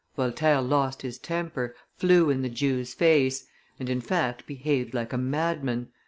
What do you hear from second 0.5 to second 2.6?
lost his temper, flew in the